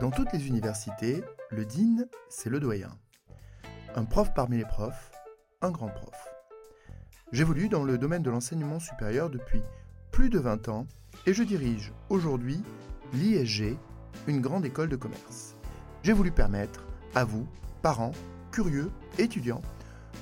[0.00, 2.90] Dans toutes les universités, le dean, c'est le doyen.
[3.94, 5.12] Un prof parmi les profs,
[5.62, 6.34] un grand prof.
[7.32, 9.62] J'évolue dans le domaine de l'enseignement supérieur depuis
[10.10, 10.86] plus de 20 ans
[11.26, 12.62] et je dirige aujourd'hui
[13.14, 13.76] l'ISG,
[14.26, 15.54] une grande école de commerce.
[16.02, 17.46] J'ai voulu permettre à vous,
[17.80, 18.12] parents,
[18.50, 19.62] curieux, étudiants,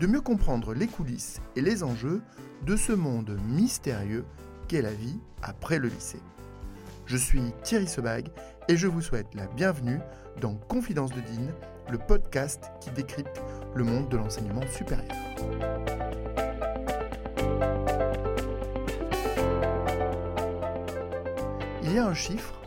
[0.00, 2.20] de mieux comprendre les coulisses et les enjeux
[2.66, 4.24] de ce monde mystérieux
[4.68, 6.20] qu'est la vie après le lycée.
[7.06, 8.28] Je suis Thierry Sebag
[8.68, 9.98] et je vous souhaite la bienvenue
[10.42, 11.50] dans Confidence de Dean,
[11.90, 13.40] le podcast qui décrypte
[13.74, 15.08] le monde de l'enseignement supérieur.
[21.82, 22.60] Il y a un chiffre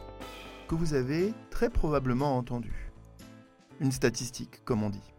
[0.67, 2.91] que vous avez très probablement entendu.
[3.79, 5.13] Une statistique, comme on dit.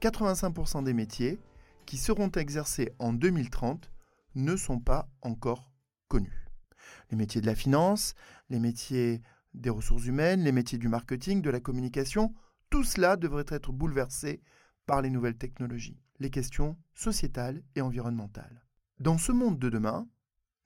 [0.00, 1.38] 85% des métiers
[1.86, 3.92] qui seront exercés en 2030
[4.34, 5.70] ne sont pas encore
[6.08, 6.48] connus.
[7.10, 8.14] Les métiers de la finance,
[8.48, 9.22] les métiers
[9.54, 12.34] des ressources humaines, les métiers du marketing, de la communication,
[12.70, 14.42] tout cela devrait être bouleversé
[14.86, 18.66] par les nouvelles technologies, les questions sociétales et environnementales.
[18.98, 20.08] Dans ce monde de demain,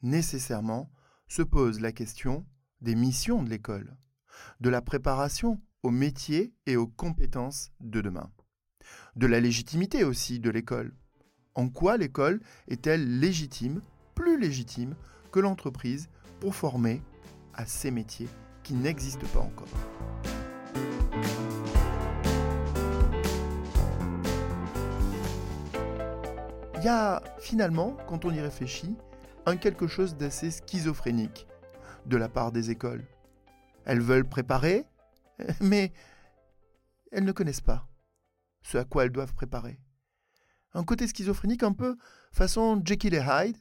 [0.03, 0.91] nécessairement,
[1.29, 2.47] se pose la question
[2.81, 3.97] des missions de l'école,
[4.61, 8.31] de la préparation aux métiers et aux compétences de demain,
[9.17, 10.95] de la légitimité aussi de l'école.
[11.57, 13.81] En quoi l'école est-elle légitime,
[14.15, 14.95] plus légitime
[15.33, 17.03] que l'entreprise pour former
[17.55, 18.29] à ces métiers
[18.63, 19.67] qui n'existent pas encore
[26.77, 28.95] Il y a finalement, quand on y réfléchit,
[29.47, 31.47] un quelque chose d'assez schizophrénique
[32.05, 33.07] de la part des écoles.
[33.87, 34.85] Elles veulent préparer,
[35.63, 35.95] mais
[37.13, 37.89] elles ne connaissent pas
[38.63, 39.81] ce à quoi elles doivent préparer.
[40.77, 41.97] Un côté schizophrénique un peu
[42.33, 43.57] façon Jekyll et Hyde.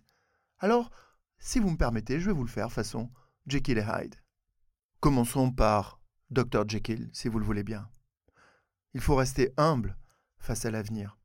[0.59, 0.91] Alors,
[1.39, 3.09] si vous me permettez, je vais vous le faire façon
[3.47, 4.16] Jekyll et Hyde.
[4.99, 7.89] Commençons par Dr Jekyll, si vous le voulez bien.
[8.94, 9.97] Il faut rester humble
[10.40, 11.17] face à l'avenir.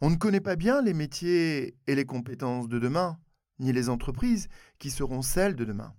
[0.00, 3.20] On ne connaît pas bien les métiers et les compétences de demain,
[3.58, 4.48] ni les entreprises
[4.78, 5.94] qui seront celles de demain.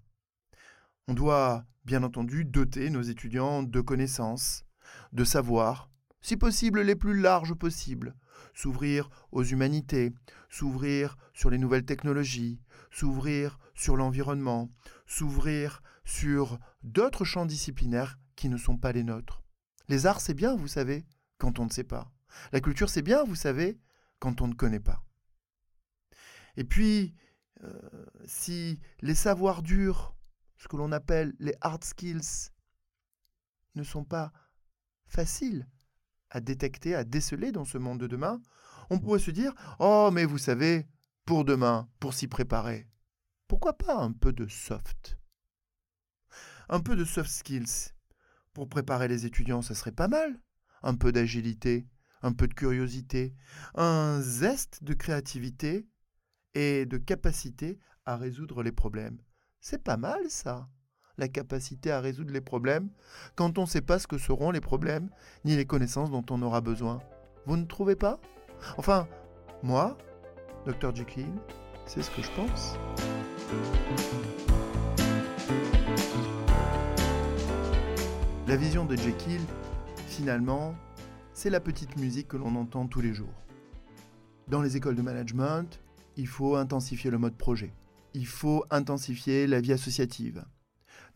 [1.08, 4.66] On doit, bien entendu, doter nos étudiants de connaissances,
[5.14, 8.16] de savoirs, si possible les plus larges possibles,
[8.54, 10.14] s'ouvrir aux humanités,
[10.50, 12.60] s'ouvrir sur les nouvelles technologies,
[12.92, 14.70] s'ouvrir sur l'environnement,
[15.06, 19.44] s'ouvrir sur d'autres champs disciplinaires qui ne sont pas les nôtres.
[19.90, 21.06] Les arts, c'est bien, vous savez,
[21.38, 22.12] quand on ne sait pas.
[22.52, 23.80] La culture, c'est bien, vous savez,
[24.20, 25.04] quand on ne connaît pas.
[26.56, 27.14] Et puis,
[27.64, 30.16] euh, si les savoirs durs,
[30.58, 32.52] ce que l'on appelle les hard skills,
[33.76, 34.34] ne sont pas
[35.06, 35.68] faciles
[36.30, 38.42] à détecter, à déceler dans ce monde de demain,
[38.90, 40.88] on pourrait se dire Oh, mais vous savez,
[41.26, 42.88] pour demain, pour s'y préparer,
[43.48, 45.18] pourquoi pas un peu de soft?
[46.70, 47.94] Un peu de soft skills.
[48.54, 50.42] Pour préparer les étudiants, ça serait pas mal.
[50.84, 51.88] Un peu d'agilité,
[52.22, 53.36] un peu de curiosité,
[53.76, 55.88] un zeste de créativité
[56.54, 59.22] et de capacité à résoudre les problèmes.
[59.60, 60.70] C'est pas mal ça,
[61.18, 62.90] la capacité à résoudre les problèmes,
[63.36, 65.10] quand on ne sait pas ce que seront les problèmes,
[65.46, 67.00] ni les connaissances dont on aura besoin.
[67.46, 68.20] Vous ne trouvez pas?
[68.78, 69.08] Enfin,
[69.64, 69.98] moi,
[70.66, 71.32] Dr Jekyll,
[71.86, 72.76] c'est ce que je pense.
[78.48, 79.42] La vision de Jekyll,
[80.08, 80.76] finalement,
[81.34, 83.44] c'est la petite musique que l'on entend tous les jours.
[84.48, 85.82] Dans les écoles de management,
[86.16, 87.74] il faut intensifier le mode projet.
[88.14, 90.46] Il faut intensifier la vie associative.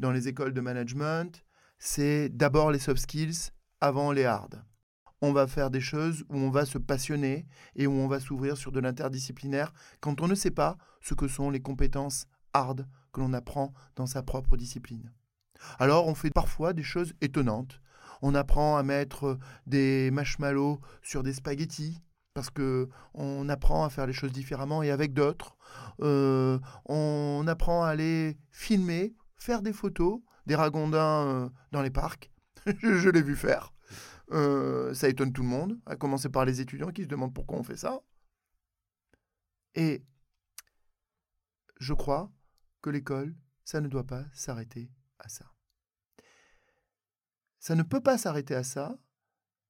[0.01, 1.45] Dans les écoles de management,
[1.77, 3.51] c'est d'abord les soft skills
[3.81, 4.63] avant les hard.
[5.21, 7.45] On va faire des choses où on va se passionner
[7.75, 11.27] et où on va s'ouvrir sur de l'interdisciplinaire quand on ne sait pas ce que
[11.27, 15.13] sont les compétences hard que l'on apprend dans sa propre discipline.
[15.77, 17.79] Alors on fait parfois des choses étonnantes
[18.21, 22.01] on apprend à mettre des marshmallows sur des spaghettis
[22.33, 25.57] parce que on apprend à faire les choses différemment et avec d'autres.
[26.01, 32.31] Euh, on apprend à aller filmer, faire des photos, des ragondins euh, dans les parcs.
[32.83, 33.73] je, l'ai vu faire.
[34.31, 37.57] Euh, ça étonne tout le monde, à commencer par les étudiants qui se demandent pourquoi
[37.57, 38.01] on fait ça.
[39.73, 40.05] Et
[41.79, 42.31] je crois
[42.83, 43.35] que l'école,
[43.65, 45.51] ça ne doit pas s'arrêter à ça.
[47.59, 48.99] Ça ne peut pas s'arrêter à ça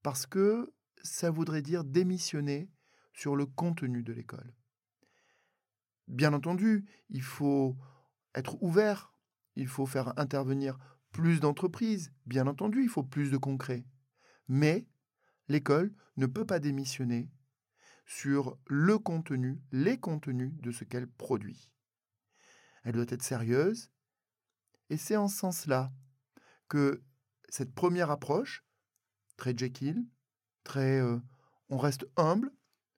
[0.03, 2.69] parce que ça voudrait dire démissionner
[3.13, 4.53] sur le contenu de l'école.
[6.07, 7.77] Bien entendu, il faut
[8.35, 9.11] être ouvert,
[9.55, 10.77] il faut faire intervenir
[11.11, 13.85] plus d'entreprises, bien entendu, il faut plus de concret.
[14.47, 14.87] Mais
[15.47, 17.29] l'école ne peut pas démissionner
[18.05, 21.69] sur le contenu, les contenus de ce qu'elle produit.
[22.83, 23.91] elle doit être sérieuse.
[24.89, 25.93] Et c'est en ce sens-là
[26.67, 27.03] que
[27.49, 28.65] cette première approche,
[29.37, 30.05] très Jekyll,
[30.63, 31.19] très euh,
[31.69, 32.51] on reste humble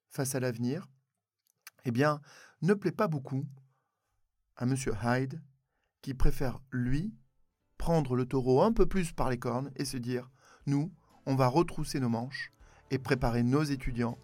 [0.09, 0.87] face à l'avenir,
[1.85, 2.21] eh bien,
[2.61, 3.45] ne plaît pas beaucoup
[4.55, 4.75] à M.
[5.03, 5.41] Hyde,
[6.03, 7.15] qui préfère, lui,
[7.77, 10.29] prendre le taureau un peu plus par les cornes et se dire,
[10.67, 10.91] nous,
[11.25, 12.51] on va retrousser nos manches
[12.91, 14.19] et préparer nos étudiants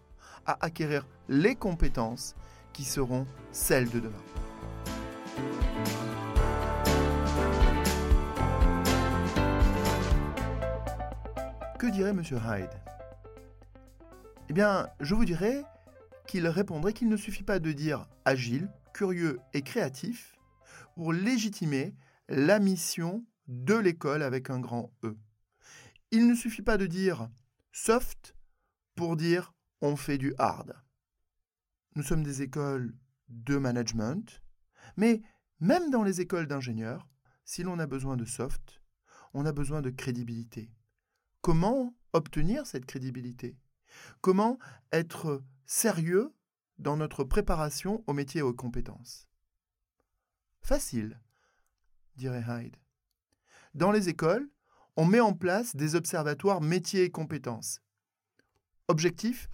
[0.46, 2.36] à acquérir les compétences
[2.74, 4.24] qui seront celles de demain.
[11.80, 12.22] Que dirait M.
[12.22, 12.70] Hyde?
[14.50, 15.64] Eh bien, je vous dirais
[16.28, 20.39] qu'il répondrait qu'il ne suffit pas de dire agile, curieux et créatif
[21.00, 21.96] pour légitimer
[22.28, 25.18] la mission de l'école avec un grand E.
[26.12, 27.30] Il ne suffit pas de dire
[27.72, 28.36] soft
[28.96, 30.76] pour dire on fait du hard.
[31.96, 32.94] Nous sommes des écoles
[33.30, 34.42] de management,
[34.98, 35.22] mais
[35.62, 37.08] même dans les écoles d'ingénieurs,
[37.46, 38.82] si l'on a besoin de soft,
[39.34, 40.70] on a besoin de crédibilité.
[41.40, 43.58] Comment obtenir cette crédibilité?
[44.20, 44.60] Comment
[44.92, 46.36] être sérieux
[46.78, 49.29] dans notre préparation au métier et aux compétences?
[50.70, 51.20] Facile,
[52.16, 52.76] dirait Hyde.
[53.74, 54.48] Dans les écoles,
[54.98, 57.82] on met en place des observatoires métiers et compétences.
[58.88, 59.50] Objectif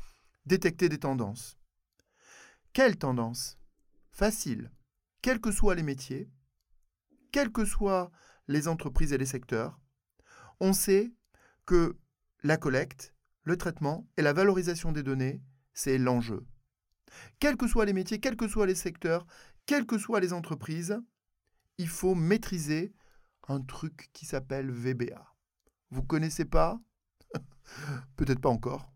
[0.45, 1.57] Détecter des tendances.
[2.73, 3.57] Quelles tendances?
[4.11, 4.69] Facile.
[5.21, 6.29] Quels que soient les métiers,
[7.31, 8.11] quelles que soient
[8.49, 9.79] les entreprises et les secteurs,
[10.59, 11.13] on sait
[11.65, 11.95] que
[12.43, 15.41] la collecte, le traitement et la valorisation des données,
[15.73, 16.45] c'est l'enjeu.
[17.39, 19.25] Quels que soient les métiers, quels que soient les secteurs,
[19.65, 20.99] quelles que soient les entreprises,
[21.77, 22.93] il faut maîtriser
[23.47, 25.33] un truc qui s'appelle VBA.
[25.91, 26.79] Vous connaissez pas?
[28.15, 28.91] Peut-être pas encore.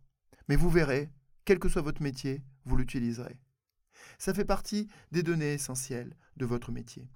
[0.47, 1.09] Mais vous verrez,
[1.45, 3.39] quel que soit votre métier, vous l'utiliserez.
[4.17, 7.09] Ça fait partie des données essentielles de votre métier.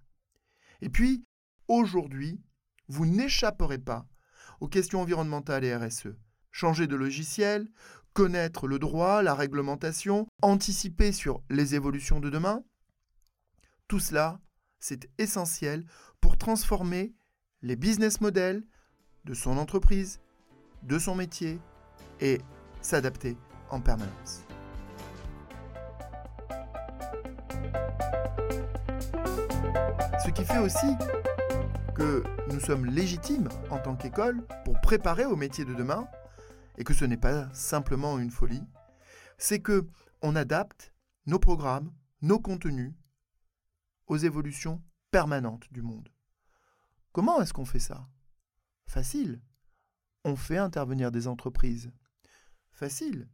[0.82, 1.24] Et puis,
[1.68, 2.42] aujourd'hui,
[2.88, 4.08] vous n'échapperez pas
[4.60, 6.10] aux questions environnementales et RSE.
[6.52, 7.70] Changer de logiciel,
[8.14, 12.64] connaître le droit, la réglementation, anticiper sur les évolutions de demain,
[13.88, 14.40] tout cela,
[14.80, 15.86] c'est essentiel
[16.22, 17.14] pour transformer
[17.62, 18.64] les business models
[19.26, 20.20] de son entreprise,
[20.84, 21.60] de son métier
[22.20, 22.42] et
[22.82, 23.38] s'adapter
[23.70, 24.44] en permanence.
[30.24, 30.88] Ce qui fait aussi
[31.96, 36.08] que nous sommes légitimes en tant qu'école pour préparer au métier de demain
[36.78, 38.64] et que ce n'est pas simplement une folie,
[39.38, 39.88] c'est que
[40.22, 40.94] on adapte
[41.26, 41.92] nos programmes,
[42.22, 42.94] nos contenus
[44.08, 46.10] aux évolutions permanentes du monde.
[47.12, 48.08] Comment est-ce qu'on fait ça?
[48.88, 49.42] Facile.
[50.24, 51.92] On fait intervenir des entreprises.
[52.72, 53.30] Facile.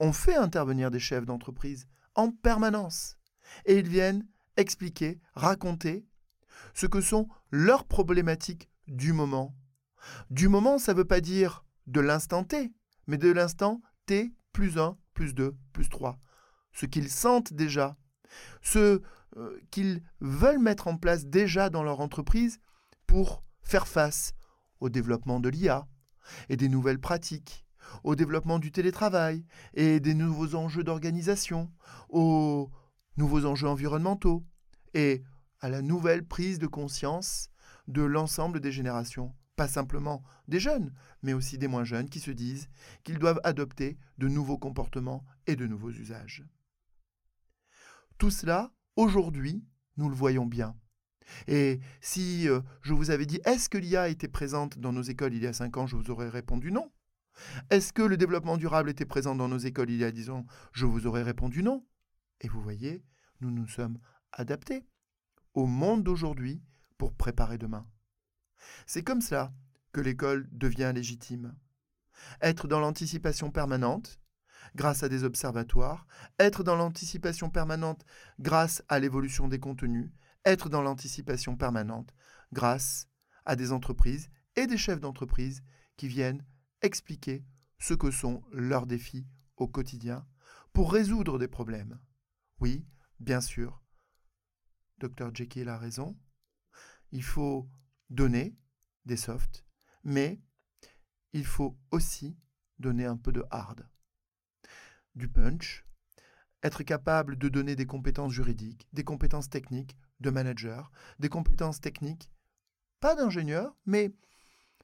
[0.00, 3.16] On fait intervenir des chefs d'entreprise en permanence.
[3.64, 4.26] Et ils viennent
[4.56, 6.06] expliquer, raconter
[6.74, 9.54] ce que sont leurs problématiques du moment.
[10.30, 12.72] Du moment, ça ne veut pas dire de l'instant T,
[13.06, 16.18] mais de l'instant T plus 1, plus 2, plus 3.
[16.72, 17.96] Ce qu'ils sentent déjà,
[18.62, 19.02] ce
[19.38, 22.58] euh, qu'ils veulent mettre en place déjà dans leur entreprise
[23.06, 24.32] pour faire face
[24.80, 25.86] au développement de l'IA
[26.48, 27.64] et des nouvelles pratiques,
[28.02, 29.44] au développement du télétravail
[29.74, 31.70] et des nouveaux enjeux d'organisation,
[32.08, 32.70] aux
[33.16, 34.44] nouveaux enjeux environnementaux
[34.94, 35.22] et
[35.60, 37.50] à la nouvelle prise de conscience
[37.86, 42.30] de l'ensemble des générations, pas simplement des jeunes, mais aussi des moins jeunes qui se
[42.30, 42.68] disent
[43.04, 46.44] qu'ils doivent adopter de nouveaux comportements et de nouveaux usages.
[48.18, 49.64] Tout cela, aujourd'hui,
[49.96, 50.76] nous le voyons bien.
[51.46, 55.34] Et si euh, je vous avais dit est-ce que l'IA était présente dans nos écoles
[55.34, 56.90] il y a cinq ans, je vous aurais répondu non.
[57.70, 60.46] Est-ce que le développement durable était présent dans nos écoles il y a dix ans
[60.72, 61.86] Je vous aurais répondu non.
[62.40, 63.04] Et vous voyez,
[63.40, 63.98] nous nous sommes
[64.32, 64.84] adaptés
[65.54, 66.60] au monde d'aujourd'hui
[66.96, 67.86] pour préparer demain.
[68.86, 69.52] C'est comme cela
[69.92, 71.54] que l'école devient légitime.
[72.42, 74.18] Être dans l'anticipation permanente,
[74.74, 76.06] grâce à des observatoires,
[76.38, 78.04] être dans l'anticipation permanente
[78.38, 80.10] grâce à l'évolution des contenus,
[80.44, 82.14] être dans l'anticipation permanente
[82.52, 83.08] grâce
[83.44, 85.62] à des entreprises et des chefs d'entreprise
[85.96, 86.44] qui viennent
[86.82, 87.44] expliquer
[87.78, 90.26] ce que sont leurs défis au quotidien
[90.72, 91.98] pour résoudre des problèmes.
[92.60, 92.86] Oui,
[93.20, 93.82] bien sûr,
[94.98, 95.34] Dr.
[95.34, 96.18] Jekyll a raison,
[97.12, 97.70] il faut
[98.10, 98.56] donner
[99.04, 99.64] des softs,
[100.04, 100.40] mais
[101.32, 102.38] il faut aussi
[102.78, 103.88] donner un peu de hard,
[105.18, 105.84] du punch,
[106.62, 112.30] être capable de donner des compétences juridiques, des compétences techniques, de manager, des compétences techniques,
[113.00, 114.12] pas d'ingénieur, mais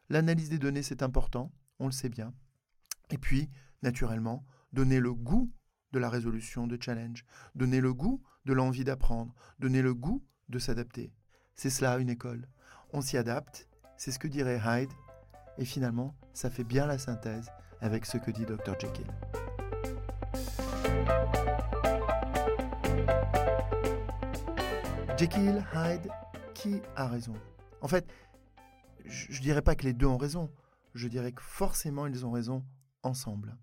[0.08, 2.32] l'analyse des données, c'est important, on le sait bien.
[3.10, 3.50] Et puis,
[3.82, 5.52] naturellement, donner le goût
[5.92, 7.24] de la résolution de challenge,
[7.54, 11.12] donner le goût de l'envie d'apprendre, donner le goût de s'adapter.
[11.54, 12.48] C'est cela une école.
[12.92, 14.90] On s'y adapte, c'est ce que dirait Hyde,
[15.58, 17.50] et finalement, ça fait bien la synthèse
[17.80, 18.78] avec ce que dit Dr.
[18.78, 19.06] Jekyll.
[25.24, 26.10] Jekyll, Hyde,
[26.52, 27.32] qui a raison?
[27.80, 28.06] En fait,
[29.06, 30.50] je ne dirais pas que les deux ont raison,
[30.92, 32.62] je dirais que forcément ils ont raison
[33.02, 33.56] ensemble.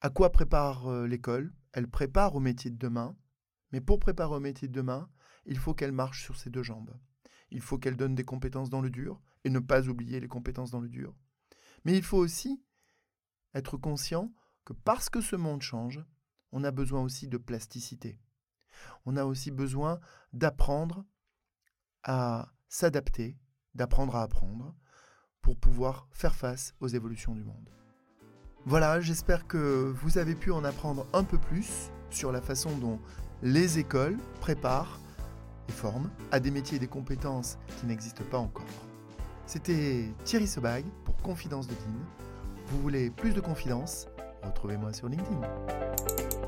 [0.00, 1.54] À quoi prépare euh, l'école?
[1.72, 3.16] Elle prépare au métier de demain,
[3.70, 5.08] mais pour préparer au métier de demain,
[5.44, 6.98] il faut qu'elle marche sur ses deux jambes.
[7.50, 10.72] Il faut qu'elle donne des compétences dans le dur, et ne pas oublier les compétences
[10.72, 11.14] dans le dur.
[11.84, 12.60] Mais il faut aussi
[13.54, 16.04] être conscient que parce que ce monde change,
[16.50, 18.18] on a besoin aussi de plasticité.
[19.04, 20.00] On a aussi besoin
[20.32, 21.04] d'apprendre
[22.02, 23.38] à s'adapter,
[23.74, 24.74] d'apprendre à apprendre,
[25.40, 27.70] pour pouvoir faire face aux évolutions du monde.
[28.64, 32.98] Voilà, j'espère que vous avez pu en apprendre un peu plus sur la façon dont
[33.42, 34.98] les écoles préparent
[35.68, 38.64] et forment à des métiers et des compétences qui n'existent pas encore.
[39.46, 42.26] C'était Thierry Sebag pour Confidence de Dean.
[42.66, 44.08] Vous voulez plus de confidences?
[44.42, 46.45] Retrouvez-moi sur LinkedIn.